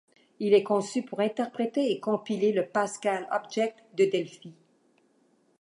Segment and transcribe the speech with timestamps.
[0.39, 4.51] Il est conçu pour interpréter et compiler le Pascal Objet de Delphi.